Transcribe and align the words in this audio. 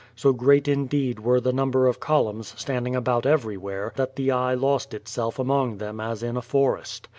So 0.15 0.33
great 0.33 0.67
indeed 0.67 1.19
were 1.19 1.39
the 1.39 1.53
number 1.53 1.85
of 1.85 1.99
columns 1.99 2.55
standing 2.57 2.95
about 2.95 3.27
everywhere 3.27 3.93
that 3.97 4.15
the 4.15 4.31
eye 4.31 4.55
lost 4.55 4.95
itself 4.95 5.37
among 5.37 5.77
them 5.77 5.99
as 5.99 6.23
in 6.23 6.35
a 6.37 6.41
forest. 6.41 7.07